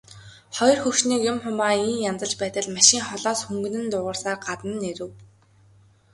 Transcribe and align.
Хоёр 0.55 0.77
хөгшнийг 0.83 1.21
юм 1.31 1.37
хумаа 1.43 1.73
ийн 1.87 1.99
янзалж 2.09 2.33
байтал 2.41 2.67
машин 2.77 3.01
холоос 3.07 3.39
хүнгэнэн 3.43 3.85
дуугарсаар 3.91 4.37
гадна 4.45 4.73
нь 4.77 4.87
ирэв. 4.91 5.11